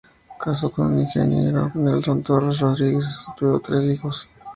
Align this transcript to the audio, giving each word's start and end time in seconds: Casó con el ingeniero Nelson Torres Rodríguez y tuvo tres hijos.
Casó 0.43 0.71
con 0.71 0.95
el 0.95 1.01
ingeniero 1.01 1.69
Nelson 1.75 2.23
Torres 2.23 2.57
Rodríguez 2.57 3.05
y 3.27 3.35
tuvo 3.37 3.59
tres 3.59 3.83
hijos. 3.83 4.27